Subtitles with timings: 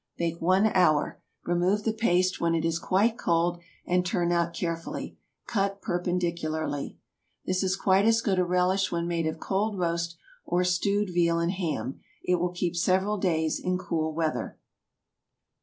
[0.17, 1.21] Bake one hour.
[1.45, 5.15] Remove the paste when it is quite cold, and turn out carefully.
[5.45, 6.97] Cut perpendicularly.
[7.45, 11.37] This is quite as good a relish when made of cold roast or stewed veal
[11.37, 11.99] and ham.
[12.23, 14.57] It will keep several days in cool weather.